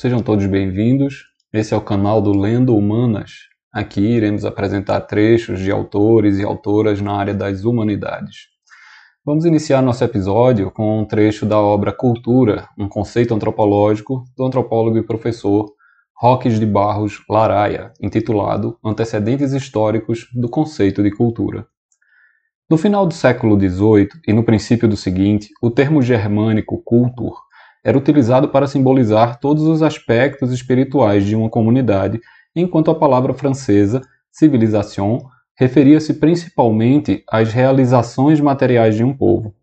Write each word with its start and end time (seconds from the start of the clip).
sejam 0.00 0.22
todos 0.22 0.46
bem-vindos. 0.46 1.24
Esse 1.52 1.74
é 1.74 1.76
o 1.76 1.80
canal 1.80 2.22
do 2.22 2.30
Lendo 2.30 2.76
Humanas. 2.76 3.32
Aqui 3.72 4.00
iremos 4.00 4.44
apresentar 4.44 5.00
trechos 5.00 5.58
de 5.58 5.72
autores 5.72 6.38
e 6.38 6.44
autoras 6.44 7.00
na 7.00 7.16
área 7.16 7.34
das 7.34 7.64
humanidades. 7.64 8.46
Vamos 9.26 9.44
iniciar 9.44 9.82
nosso 9.82 10.04
episódio 10.04 10.70
com 10.70 11.00
um 11.00 11.04
trecho 11.04 11.44
da 11.44 11.58
obra 11.58 11.92
Cultura, 11.92 12.68
um 12.78 12.88
conceito 12.88 13.34
antropológico, 13.34 14.22
do 14.36 14.46
antropólogo 14.46 14.98
e 14.98 15.02
professor 15.02 15.68
Roques 16.16 16.60
de 16.60 16.66
Barros 16.66 17.20
Laraia, 17.28 17.92
intitulado 18.00 18.78
Antecedentes 18.84 19.52
Históricos 19.52 20.28
do 20.32 20.48
Conceito 20.48 21.02
de 21.02 21.10
Cultura. 21.10 21.66
No 22.70 22.78
final 22.78 23.04
do 23.04 23.14
século 23.14 23.58
XVIII 23.58 24.10
e 24.28 24.32
no 24.32 24.44
princípio 24.44 24.86
do 24.86 24.96
seguinte, 24.96 25.48
o 25.60 25.72
termo 25.72 26.00
germânico 26.00 26.80
cultur 26.84 27.47
era 27.84 27.96
utilizado 27.96 28.48
para 28.48 28.66
simbolizar 28.66 29.38
todos 29.38 29.62
os 29.64 29.82
aspectos 29.82 30.52
espirituais 30.52 31.24
de 31.24 31.36
uma 31.36 31.48
comunidade, 31.48 32.20
enquanto 32.54 32.90
a 32.90 32.94
palavra 32.94 33.32
francesa 33.32 34.00
civilisation 34.30 35.18
referia-se 35.58 36.14
principalmente 36.14 37.24
às 37.28 37.52
realizações 37.52 38.40
materiais 38.40 38.94
de 38.94 39.02
um 39.02 39.12
povo. 39.12 39.54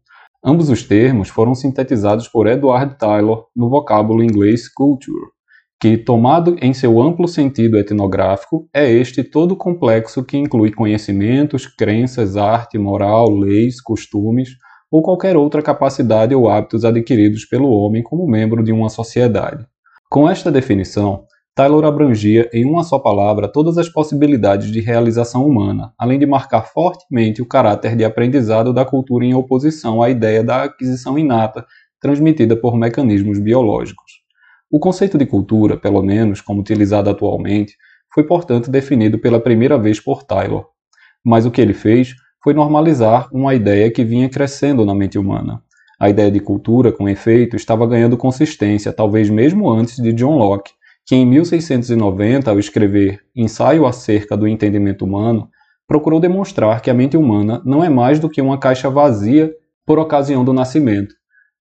Ambos 0.43 0.69
os 0.69 0.83
termos 0.83 1.29
foram 1.29 1.55
sintetizados 1.55 2.27
por 2.27 2.47
Edward 2.47 2.97
Taylor 2.97 3.47
no 3.55 3.69
vocábulo 3.69 4.23
inglês 4.23 4.67
culture, 4.67 5.31
que, 5.79 5.97
tomado 5.97 6.55
em 6.61 6.73
seu 6.73 7.01
amplo 7.01 7.27
sentido 7.27 7.77
etnográfico, 7.77 8.67
é 8.73 8.89
este 8.91 9.23
todo 9.23 9.55
complexo 9.55 10.23
que 10.23 10.37
inclui 10.37 10.71
conhecimentos, 10.71 11.65
crenças, 11.65 12.37
arte, 12.37 12.77
moral, 12.77 13.29
leis, 13.29 13.81
costumes 13.81 14.49
ou 14.95 15.01
qualquer 15.01 15.35
outra 15.35 15.61
capacidade 15.61 16.33
ou 16.33 16.49
hábitos 16.49 16.85
adquiridos 16.85 17.43
pelo 17.43 17.69
homem 17.69 18.01
como 18.01 18.25
membro 18.25 18.63
de 18.63 18.71
uma 18.71 18.87
sociedade. 18.87 19.67
Com 20.09 20.29
esta 20.29 20.49
definição, 20.49 21.25
Taylor 21.53 21.83
abrangia 21.83 22.49
em 22.53 22.63
uma 22.63 22.81
só 22.81 22.97
palavra 22.97 23.49
todas 23.49 23.77
as 23.77 23.89
possibilidades 23.89 24.71
de 24.71 24.79
realização 24.79 25.45
humana, 25.45 25.91
além 25.99 26.17
de 26.17 26.25
marcar 26.25 26.61
fortemente 26.67 27.41
o 27.41 27.45
caráter 27.45 27.93
de 27.97 28.05
aprendizado 28.05 28.71
da 28.71 28.85
cultura 28.85 29.25
em 29.25 29.33
oposição 29.33 30.01
à 30.01 30.09
ideia 30.09 30.41
da 30.41 30.63
aquisição 30.63 31.19
inata 31.19 31.65
transmitida 31.99 32.55
por 32.55 32.77
mecanismos 32.77 33.37
biológicos. 33.37 34.21
O 34.71 34.79
conceito 34.79 35.17
de 35.17 35.25
cultura, 35.25 35.75
pelo 35.75 36.01
menos 36.01 36.39
como 36.39 36.61
utilizado 36.61 37.09
atualmente, 37.09 37.73
foi 38.13 38.23
portanto 38.23 38.71
definido 38.71 39.19
pela 39.19 39.41
primeira 39.41 39.77
vez 39.77 39.99
por 39.99 40.23
Taylor. 40.23 40.67
Mas 41.21 41.45
o 41.45 41.51
que 41.51 41.59
ele 41.59 41.73
fez 41.73 42.15
foi 42.45 42.53
normalizar 42.53 43.27
uma 43.31 43.55
ideia 43.55 43.89
que 43.89 44.03
vinha 44.03 44.29
crescendo 44.29 44.85
na 44.85 44.93
mente 44.93 45.17
humana. 45.17 45.63
A 45.99 46.11
ideia 46.11 46.29
de 46.29 46.39
cultura, 46.39 46.91
com 46.91 47.09
efeito, 47.09 47.55
estava 47.55 47.87
ganhando 47.87 48.15
consistência, 48.15 48.93
talvez 48.93 49.31
mesmo 49.31 49.67
antes 49.67 49.95
de 49.95 50.13
John 50.13 50.37
Locke, 50.37 50.71
que 51.07 51.15
em 51.15 51.25
1690, 51.25 52.51
ao 52.51 52.59
escrever 52.59 53.19
Ensaio 53.35 53.87
acerca 53.87 54.37
do 54.37 54.47
entendimento 54.47 55.03
humano, 55.03 55.49
procurou 55.87 56.19
demonstrar 56.19 56.81
que 56.81 56.91
a 56.91 56.93
mente 56.93 57.17
humana 57.17 57.63
não 57.65 57.83
é 57.83 57.89
mais 57.89 58.19
do 58.19 58.29
que 58.29 58.39
uma 58.39 58.59
caixa 58.59 58.91
vazia 58.91 59.51
por 59.83 59.97
ocasião 59.97 60.45
do 60.45 60.53
nascimento, 60.53 61.15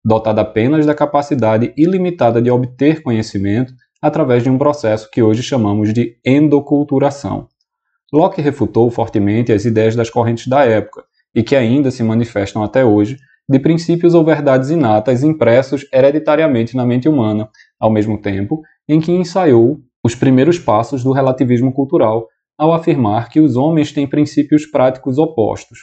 dotada 0.03 0.41
apenas 0.41 0.85
da 0.85 0.93
capacidade 0.93 1.73
ilimitada 1.77 2.41
de 2.41 2.51
obter 2.51 3.01
conhecimento 3.01 3.73
através 4.01 4.43
de 4.43 4.49
um 4.49 4.57
processo 4.57 5.09
que 5.09 5.23
hoje 5.23 5.43
chamamos 5.43 5.93
de 5.93 6.17
endoculturação. 6.25 7.47
Locke 8.13 8.41
refutou 8.41 8.91
fortemente 8.91 9.51
as 9.51 9.65
ideias 9.65 9.95
das 9.95 10.09
correntes 10.09 10.45
da 10.45 10.63
época, 10.63 11.03
e 11.35 11.41
que 11.41 11.55
ainda 11.55 11.89
se 11.89 12.03
manifestam 12.03 12.63
até 12.63 12.85
hoje, 12.85 13.17
de 13.49 13.57
princípios 13.57 14.13
ou 14.13 14.23
verdades 14.23 14.69
inatas 14.69 15.23
impressos 15.23 15.85
hereditariamente 15.91 16.77
na 16.77 16.85
mente 16.85 17.09
humana, 17.09 17.49
ao 17.79 17.91
mesmo 17.91 18.21
tempo 18.21 18.61
em 18.87 19.01
que 19.01 19.11
ensaiou 19.11 19.79
os 20.03 20.13
primeiros 20.13 20.59
passos 20.59 21.03
do 21.03 21.11
relativismo 21.11 21.73
cultural, 21.73 22.27
ao 22.57 22.71
afirmar 22.71 23.29
que 23.29 23.39
os 23.39 23.55
homens 23.55 23.91
têm 23.91 24.07
princípios 24.07 24.65
práticos 24.65 25.17
opostos, 25.17 25.79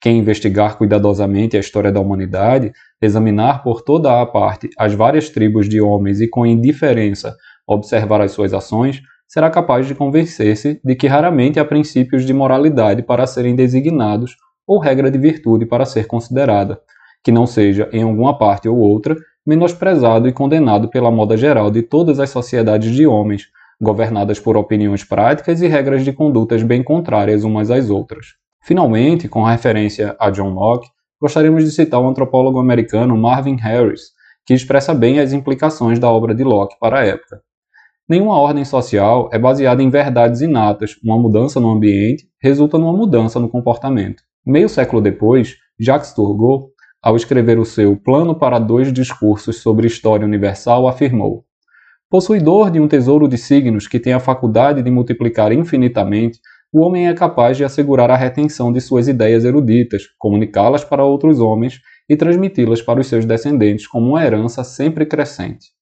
quem 0.00 0.18
investigar 0.18 0.78
cuidadosamente 0.78 1.56
a 1.56 1.60
história 1.60 1.92
da 1.92 2.00
humanidade, 2.00 2.72
examinar 3.00 3.62
por 3.62 3.82
toda 3.82 4.20
a 4.20 4.26
parte 4.26 4.70
as 4.78 4.94
várias 4.94 5.28
tribos 5.28 5.68
de 5.68 5.80
homens 5.80 6.20
e 6.20 6.28
com 6.28 6.46
indiferença 6.46 7.36
observar 7.66 8.20
as 8.20 8.32
suas 8.32 8.54
ações, 8.54 9.02
será 9.26 9.50
capaz 9.50 9.86
de 9.86 9.94
convencer-se 9.94 10.80
de 10.84 10.94
que 10.94 11.06
raramente 11.06 11.58
há 11.58 11.64
princípios 11.64 12.24
de 12.24 12.32
moralidade 12.32 13.02
para 13.02 13.26
serem 13.26 13.54
designados 13.54 14.36
ou 14.66 14.78
regra 14.78 15.10
de 15.10 15.18
virtude 15.18 15.66
para 15.66 15.84
ser 15.84 16.06
considerada, 16.06 16.80
que 17.22 17.32
não 17.32 17.46
seja, 17.46 17.88
em 17.92 18.02
alguma 18.02 18.36
parte 18.36 18.68
ou 18.68 18.76
outra, 18.76 19.16
menosprezado 19.46 20.28
e 20.28 20.32
condenado 20.32 20.88
pela 20.88 21.10
moda 21.10 21.36
geral 21.36 21.70
de 21.70 21.82
todas 21.82 22.18
as 22.18 22.30
sociedades 22.30 22.94
de 22.94 23.06
homens, 23.06 23.48
governadas 23.80 24.38
por 24.40 24.56
opiniões 24.56 25.04
práticas 25.04 25.60
e 25.60 25.66
regras 25.66 26.04
de 26.04 26.12
condutas 26.12 26.62
bem 26.62 26.82
contrárias 26.82 27.44
umas 27.44 27.70
às 27.70 27.90
outras. 27.90 28.26
Finalmente, 28.62 29.28
com 29.28 29.42
referência 29.42 30.16
a 30.18 30.30
John 30.30 30.54
Locke, 30.54 30.88
gostaríamos 31.20 31.64
de 31.64 31.70
citar 31.70 32.00
o 32.00 32.08
antropólogo 32.08 32.58
americano 32.58 33.16
Marvin 33.16 33.56
Harris, 33.56 34.12
que 34.46 34.54
expressa 34.54 34.94
bem 34.94 35.20
as 35.20 35.32
implicações 35.32 35.98
da 35.98 36.10
obra 36.10 36.34
de 36.34 36.44
Locke 36.44 36.76
para 36.78 37.00
a 37.00 37.04
época. 37.04 37.42
Nenhuma 38.06 38.38
ordem 38.38 38.66
social 38.66 39.30
é 39.32 39.38
baseada 39.38 39.82
em 39.82 39.88
verdades 39.88 40.42
inatas. 40.42 40.94
Uma 41.02 41.18
mudança 41.18 41.58
no 41.58 41.70
ambiente 41.70 42.28
resulta 42.38 42.76
numa 42.76 42.92
mudança 42.92 43.40
no 43.40 43.48
comportamento. 43.48 44.22
Meio 44.44 44.68
século 44.68 45.00
depois, 45.00 45.56
Jacques 45.80 46.12
Turgot, 46.12 46.66
ao 47.02 47.16
escrever 47.16 47.58
o 47.58 47.64
seu 47.64 47.96
Plano 47.96 48.34
para 48.34 48.58
dois 48.58 48.92
discursos 48.92 49.62
sobre 49.62 49.86
história 49.86 50.26
universal, 50.26 50.86
afirmou: 50.86 51.46
Possuidor 52.10 52.70
de 52.70 52.78
um 52.78 52.86
tesouro 52.86 53.26
de 53.26 53.38
signos 53.38 53.88
que 53.88 53.98
tem 53.98 54.12
a 54.12 54.20
faculdade 54.20 54.82
de 54.82 54.90
multiplicar 54.90 55.50
infinitamente, 55.50 56.40
o 56.70 56.80
homem 56.80 57.08
é 57.08 57.14
capaz 57.14 57.56
de 57.56 57.64
assegurar 57.64 58.10
a 58.10 58.16
retenção 58.16 58.70
de 58.70 58.82
suas 58.82 59.08
ideias 59.08 59.46
eruditas, 59.46 60.02
comunicá-las 60.18 60.84
para 60.84 61.04
outros 61.04 61.40
homens 61.40 61.80
e 62.06 62.16
transmiti-las 62.16 62.82
para 62.82 63.00
os 63.00 63.06
seus 63.06 63.24
descendentes 63.24 63.86
como 63.86 64.10
uma 64.10 64.22
herança 64.22 64.62
sempre 64.62 65.06
crescente. 65.06 65.73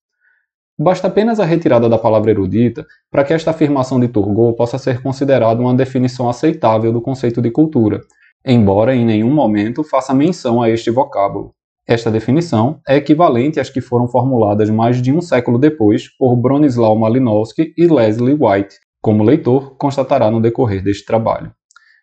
Basta 0.77 1.07
apenas 1.07 1.39
a 1.39 1.45
retirada 1.45 1.87
da 1.87 1.99
palavra 1.99 2.31
erudita 2.31 2.85
para 3.11 3.23
que 3.23 3.33
esta 3.33 3.51
afirmação 3.51 3.99
de 3.99 4.07
Turgot 4.07 4.55
possa 4.55 4.79
ser 4.79 5.01
considerada 5.03 5.61
uma 5.61 5.73
definição 5.73 6.27
aceitável 6.27 6.91
do 6.91 7.01
conceito 7.01 7.41
de 7.41 7.51
cultura, 7.51 8.01
embora 8.45 8.95
em 8.95 9.05
nenhum 9.05 9.31
momento 9.31 9.83
faça 9.83 10.13
menção 10.13 10.63
a 10.63 10.69
este 10.69 10.89
vocábulo. 10.89 11.53
Esta 11.87 12.09
definição 12.09 12.79
é 12.87 12.95
equivalente 12.95 13.59
às 13.59 13.69
que 13.69 13.81
foram 13.81 14.07
formuladas 14.07 14.69
mais 14.69 15.01
de 15.01 15.11
um 15.11 15.21
século 15.21 15.59
depois 15.59 16.07
por 16.17 16.35
Bronislaw 16.35 16.97
Malinowski 16.97 17.73
e 17.77 17.85
Leslie 17.85 18.37
White, 18.39 18.75
como 19.01 19.23
leitor 19.23 19.75
constatará 19.77 20.31
no 20.31 20.41
decorrer 20.41 20.81
deste 20.81 21.05
trabalho. 21.05 21.51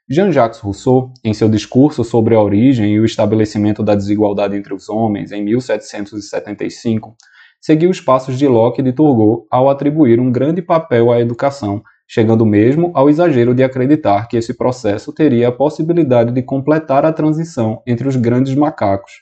Jean-Jacques 0.09 0.61
Rousseau, 0.61 1.13
em 1.25 1.33
seu 1.33 1.49
discurso 1.49 2.05
sobre 2.05 2.35
a 2.35 2.41
origem 2.41 2.95
e 2.95 3.01
o 3.01 3.05
estabelecimento 3.05 3.83
da 3.83 3.95
desigualdade 3.95 4.57
entre 4.57 4.75
os 4.75 4.89
homens, 4.89 5.33
em 5.33 5.43
1775, 5.43 7.17
seguiu 7.61 7.91
os 7.91 8.01
passos 8.01 8.39
de 8.39 8.49
Locke 8.49 8.81
e 8.81 8.85
de 8.85 8.93
Turgot 8.93 9.47
ao 9.51 9.69
atribuir 9.69 10.19
um 10.19 10.33
grande 10.33 10.63
papel 10.63 11.13
à 11.13 11.21
educação, 11.21 11.83
chegando 12.09 12.47
mesmo 12.47 12.91
ao 12.95 13.09
exagero 13.09 13.55
de 13.55 13.63
acreditar 13.63 14.27
que 14.27 14.37
esse 14.37 14.55
processo 14.55 15.13
teria 15.13 15.49
a 15.49 15.53
possibilidade 15.53 16.33
de 16.33 16.43
completar 16.43 17.05
a 17.05 17.13
transição 17.13 17.83
entre 17.87 18.09
os 18.09 18.17
grandes 18.17 18.55
macacos, 18.55 19.13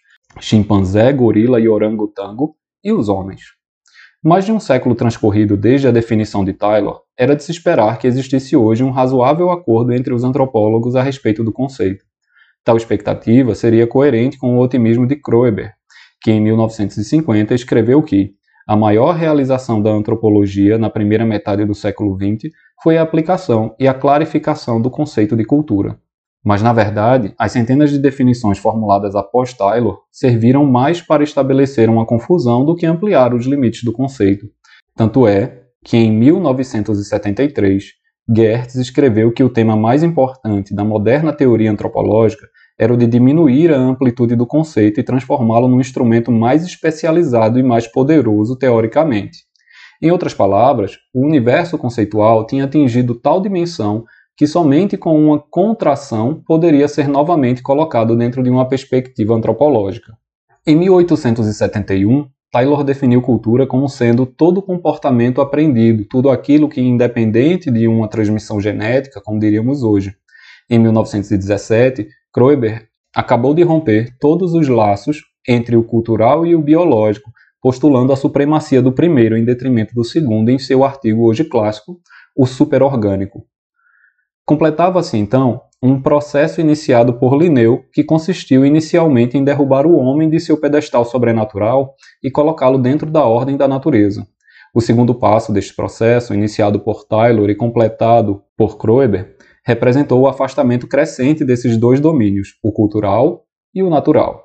chimpanzé, 0.41 1.13
gorila 1.13 1.61
e 1.61 1.69
orangotango, 1.69 2.55
e 2.83 2.93
os 2.93 3.09
homens. 3.09 3.43
Mais 4.23 4.45
de 4.45 4.53
um 4.53 4.59
século 4.59 4.95
transcorrido 4.95 5.57
desde 5.57 5.87
a 5.87 5.91
definição 5.91 6.45
de 6.45 6.53
Taylor, 6.53 7.03
era 7.17 7.37
de 7.37 7.43
se 7.43 7.51
esperar 7.53 7.99
que 7.99 8.07
existisse 8.07 8.57
hoje 8.57 8.83
um 8.83 8.91
razoável 8.91 9.51
acordo 9.51 9.93
entre 9.93 10.15
os 10.15 10.25
antropólogos 10.25 10.97
a 10.97 11.03
respeito 11.03 11.45
do 11.45 11.53
conceito. 11.53 12.05
Tal 12.65 12.77
expectativa 12.77 13.55
seria 13.55 13.87
coerente 13.87 14.39
com 14.39 14.57
o 14.57 14.61
otimismo 14.61 15.07
de 15.07 15.17
Kroeber, 15.17 15.73
que 16.21 16.31
em 16.31 16.41
1950 16.41 17.55
escreveu 17.55 18.03
que 18.03 18.35
a 18.69 18.77
maior 18.77 19.17
realização 19.17 19.81
da 19.81 19.91
antropologia 19.91 20.77
na 20.77 20.91
primeira 20.91 21.25
metade 21.25 21.65
do 21.65 21.75
século 21.75 22.15
XX 22.15 22.53
foi 22.83 22.99
a 22.99 23.03
aplicação 23.03 23.75
e 23.81 23.89
a 23.89 23.95
clarificação 23.95 24.79
do 24.79 24.91
conceito 24.91 25.35
de 25.35 25.43
cultura. 25.43 25.99
Mas, 26.45 26.61
na 26.61 26.71
verdade, 26.71 27.35
as 27.39 27.53
centenas 27.53 27.91
de 27.91 27.99
definições 27.99 28.59
formuladas 28.59 29.17
após 29.17 29.55
Taylor 29.55 30.03
serviram 30.13 30.67
mais 30.67 31.01
para 31.01 31.25
estabelecer 31.25 31.89
uma 31.89 32.05
confusão 32.05 32.63
do 32.63 32.77
que 32.77 32.85
ampliar 32.85 33.33
os 33.33 33.47
limites 33.47 33.83
do 33.83 33.93
conceito. 33.93 34.47
Tanto 34.95 35.27
é 35.27 35.63
que, 35.83 35.97
em 35.97 36.13
1973, 36.13 37.85
Gertz 38.37 38.75
escreveu 38.75 39.33
que 39.33 39.43
o 39.43 39.49
tema 39.49 39.77
mais 39.77 40.03
importante 40.03 40.75
da 40.75 40.85
moderna 40.85 41.33
teoria 41.33 41.73
antropológica 41.73 42.47
era 42.79 42.93
o 42.93 42.97
de 42.97 43.07
diminuir 43.07 43.73
a 43.73 43.79
amplitude 43.79 44.37
do 44.37 44.47
conceito 44.47 45.01
e 45.01 45.03
transformá-lo 45.03 45.67
num 45.67 45.81
instrumento 45.81 46.31
mais 46.31 46.65
especializado 46.65 47.59
e 47.59 47.63
mais 47.63 47.87
poderoso 47.87 48.57
teoricamente. 48.57 49.39
Em 50.01 50.13
outras 50.13 50.33
palavras, 50.33 50.97
o 51.13 51.27
universo 51.27 51.77
conceitual 51.77 52.47
tinha 52.47 52.65
atingido 52.65 53.17
tal 53.17 53.41
dimensão 53.41 54.05
que 54.37 54.47
somente 54.47 54.97
com 54.97 55.21
uma 55.21 55.41
contração 55.41 56.41
poderia 56.47 56.87
ser 56.87 57.09
novamente 57.09 57.61
colocado 57.61 58.17
dentro 58.17 58.41
de 58.41 58.49
uma 58.49 58.69
perspectiva 58.69 59.35
antropológica. 59.35 60.17
Em 60.65 60.77
1871, 60.77 62.29
Taylor 62.53 62.85
definiu 62.85 63.21
cultura 63.21 63.67
como 63.67 63.89
sendo 63.89 64.25
todo 64.25 64.63
comportamento 64.63 65.41
aprendido, 65.41 66.05
tudo 66.05 66.31
aquilo 66.31 66.69
que, 66.69 66.81
independente 66.81 67.71
de 67.71 67.89
uma 67.89 68.07
transmissão 68.07 68.61
genética, 68.61 69.21
como 69.21 69.41
diríamos 69.41 69.83
hoje. 69.83 70.15
Em 70.71 70.79
1917, 70.79 72.07
Kroeber 72.33 72.89
acabou 73.15 73.55
de 73.55 73.63
romper 73.63 74.17
todos 74.21 74.53
os 74.53 74.69
laços 74.69 75.23
entre 75.49 75.77
o 75.77 75.83
cultural 75.83 76.47
e 76.47 76.55
o 76.55 76.63
biológico, 76.63 77.31
postulando 77.61 78.13
a 78.13 78.17
supremacia 78.17 78.83
do 78.83 78.93
primeiro 78.93 79.37
em 79.37 79.45
detrimento 79.45 79.95
do 79.95 80.05
segundo 80.05 80.51
em 80.51 80.59
seu 80.59 80.85
artigo 80.85 81.27
hoje 81.27 81.45
clássico, 81.45 82.01
O 82.37 82.47
Superorgânico. 82.47 83.45
Completava-se 84.45 85.17
então 85.17 85.63
um 85.83 86.01
processo 86.01 86.61
iniciado 86.61 87.15
por 87.15 87.37
Linneu, 87.37 87.85
que 87.93 88.05
consistiu 88.05 88.65
inicialmente 88.65 89.39
em 89.39 89.45
derrubar 89.45 89.87
o 89.87 89.97
homem 89.97 90.29
de 90.29 90.41
seu 90.41 90.61
pedestal 90.61 91.05
sobrenatural 91.05 91.95
e 92.23 92.31
colocá-lo 92.31 92.79
dentro 92.79 93.11
da 93.11 93.25
ordem 93.25 93.57
da 93.57 93.69
natureza. 93.69 94.27
O 94.75 94.81
segundo 94.81 95.15
passo 95.15 95.53
deste 95.53 95.75
processo, 95.75 96.35
iniciado 96.35 96.81
por 96.81 97.05
Taylor 97.05 97.49
e 97.49 97.55
completado 97.55 98.43
por 98.57 98.77
Kroeber, 98.77 99.37
representou 99.69 100.23
o 100.23 100.27
afastamento 100.27 100.89
crescente 100.89 101.45
desses 101.45 101.77
dois 101.77 102.01
domínios, 102.01 102.55
o 102.63 102.73
cultural 102.73 103.45
e 103.75 103.83
o 103.83 103.91
natural. 103.91 104.45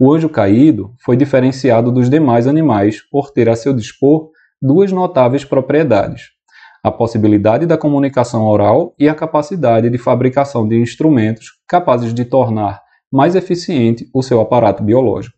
O 0.00 0.10
anjo 0.10 0.30
caído 0.30 0.94
foi 1.04 1.18
diferenciado 1.18 1.92
dos 1.92 2.08
demais 2.08 2.46
animais 2.46 3.02
por 3.10 3.30
ter 3.30 3.46
a 3.50 3.56
seu 3.56 3.74
dispor 3.74 4.30
duas 4.62 4.90
notáveis 4.90 5.44
propriedades: 5.44 6.28
a 6.82 6.90
possibilidade 6.90 7.66
da 7.66 7.76
comunicação 7.76 8.46
oral 8.46 8.94
e 8.98 9.06
a 9.06 9.14
capacidade 9.14 9.90
de 9.90 9.98
fabricação 9.98 10.66
de 10.66 10.80
instrumentos 10.80 11.48
capazes 11.68 12.14
de 12.14 12.24
tornar 12.24 12.80
mais 13.12 13.36
eficiente 13.36 14.08
o 14.14 14.22
seu 14.22 14.40
aparato 14.40 14.82
biológico. 14.82 15.36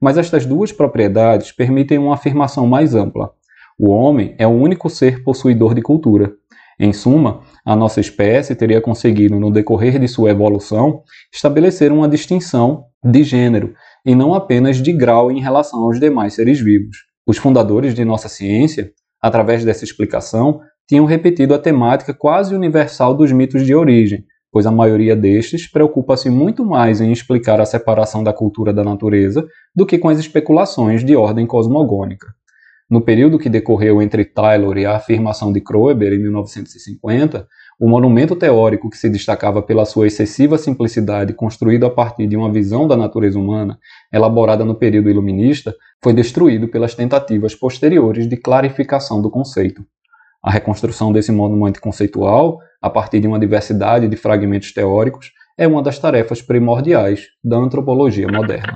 Mas 0.00 0.16
estas 0.16 0.46
duas 0.46 0.70
propriedades 0.70 1.50
permitem 1.50 1.98
uma 1.98 2.14
afirmação 2.14 2.64
mais 2.64 2.94
ampla. 2.94 3.32
O 3.76 3.90
homem 3.90 4.36
é 4.38 4.46
o 4.46 4.50
único 4.50 4.88
ser 4.88 5.24
possuidor 5.24 5.74
de 5.74 5.82
cultura. 5.82 6.32
Em 6.78 6.92
suma, 6.92 7.40
a 7.68 7.76
nossa 7.76 8.00
espécie 8.00 8.54
teria 8.54 8.80
conseguido, 8.80 9.38
no 9.38 9.50
decorrer 9.50 9.98
de 9.98 10.08
sua 10.08 10.30
evolução, 10.30 11.02
estabelecer 11.30 11.92
uma 11.92 12.08
distinção 12.08 12.84
de 13.04 13.22
gênero 13.22 13.74
e 14.06 14.14
não 14.14 14.32
apenas 14.32 14.78
de 14.78 14.90
grau 14.90 15.30
em 15.30 15.38
relação 15.38 15.82
aos 15.82 16.00
demais 16.00 16.32
seres 16.32 16.58
vivos. 16.58 16.96
Os 17.26 17.36
fundadores 17.36 17.94
de 17.94 18.06
nossa 18.06 18.26
ciência, 18.26 18.90
através 19.20 19.66
dessa 19.66 19.84
explicação, 19.84 20.60
tinham 20.88 21.04
repetido 21.04 21.52
a 21.52 21.58
temática 21.58 22.14
quase 22.14 22.54
universal 22.54 23.14
dos 23.14 23.30
mitos 23.32 23.66
de 23.66 23.74
origem, 23.74 24.24
pois 24.50 24.64
a 24.64 24.72
maioria 24.72 25.14
destes 25.14 25.70
preocupa-se 25.70 26.30
muito 26.30 26.64
mais 26.64 27.02
em 27.02 27.12
explicar 27.12 27.60
a 27.60 27.66
separação 27.66 28.24
da 28.24 28.32
cultura 28.32 28.72
da 28.72 28.82
natureza 28.82 29.46
do 29.76 29.84
que 29.84 29.98
com 29.98 30.08
as 30.08 30.18
especulações 30.18 31.04
de 31.04 31.14
ordem 31.14 31.46
cosmogônica. 31.46 32.28
No 32.90 33.02
período 33.02 33.38
que 33.38 33.50
decorreu 33.50 34.00
entre 34.00 34.24
Taylor 34.24 34.78
e 34.78 34.86
a 34.86 34.96
afirmação 34.96 35.52
de 35.52 35.60
Kroeber 35.60 36.10
em 36.14 36.18
1950, 36.18 37.46
o 37.78 37.86
monumento 37.86 38.34
teórico 38.34 38.88
que 38.88 38.96
se 38.96 39.10
destacava 39.10 39.60
pela 39.60 39.84
sua 39.84 40.06
excessiva 40.06 40.56
simplicidade, 40.56 41.34
construído 41.34 41.84
a 41.84 41.90
partir 41.90 42.26
de 42.26 42.34
uma 42.34 42.50
visão 42.50 42.88
da 42.88 42.96
natureza 42.96 43.38
humana, 43.38 43.78
elaborada 44.10 44.64
no 44.64 44.74
período 44.74 45.10
iluminista, 45.10 45.74
foi 46.02 46.14
destruído 46.14 46.66
pelas 46.66 46.94
tentativas 46.94 47.54
posteriores 47.54 48.26
de 48.26 48.38
clarificação 48.38 49.20
do 49.20 49.30
conceito. 49.30 49.84
A 50.42 50.50
reconstrução 50.50 51.12
desse 51.12 51.30
monumento 51.30 51.82
conceitual, 51.82 52.58
a 52.80 52.88
partir 52.88 53.20
de 53.20 53.26
uma 53.26 53.38
diversidade 53.38 54.08
de 54.08 54.16
fragmentos 54.16 54.72
teóricos, 54.72 55.30
é 55.58 55.68
uma 55.68 55.82
das 55.82 55.98
tarefas 55.98 56.40
primordiais 56.40 57.26
da 57.44 57.58
antropologia 57.58 58.28
moderna. 58.28 58.74